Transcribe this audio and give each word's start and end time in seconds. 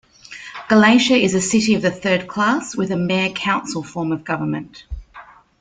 Galatia 0.67 1.13
is 1.13 1.35
a 1.35 1.39
city 1.41 1.75
of 1.75 1.83
the 1.83 1.91
third 1.91 2.27
class 2.27 2.75
with 2.75 2.89
a 2.89 2.95
mayor-council 2.97 3.83
form 3.83 4.11
of 4.11 4.23
government. 4.23 4.85